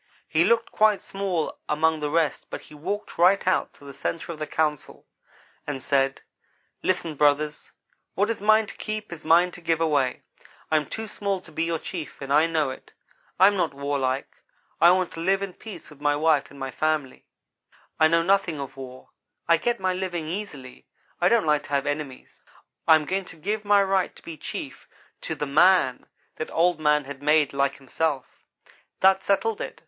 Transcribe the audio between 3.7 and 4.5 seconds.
to the centre of the